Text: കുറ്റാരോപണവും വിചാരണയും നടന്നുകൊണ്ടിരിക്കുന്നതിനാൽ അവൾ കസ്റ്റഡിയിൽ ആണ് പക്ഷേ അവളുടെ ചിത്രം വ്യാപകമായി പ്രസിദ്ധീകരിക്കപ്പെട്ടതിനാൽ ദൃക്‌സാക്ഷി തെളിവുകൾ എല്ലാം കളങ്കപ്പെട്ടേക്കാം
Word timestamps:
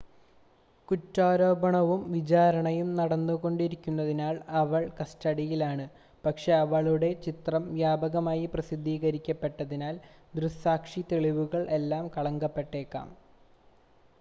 കുറ്റാരോപണവും 0.87 2.01
വിചാരണയും 2.13 2.87
നടന്നുകൊണ്ടിരിക്കുന്നതിനാൽ 2.95 4.31
അവൾ 4.61 4.87
കസ്റ്റഡിയിൽ 4.97 5.61
ആണ് 5.65 5.85
പക്ഷേ 6.23 6.53
അവളുടെ 6.57 7.11
ചിത്രം 7.27 7.65
വ്യാപകമായി 7.75 8.47
പ്രസിദ്ധീകരിക്കപ്പെട്ടതിനാൽ 8.55 9.97
ദൃക്‌സാക്ഷി 10.35 11.03
തെളിവുകൾ 11.11 11.63
എല്ലാം 11.79 12.07
കളങ്കപ്പെട്ടേക്കാം 12.17 13.09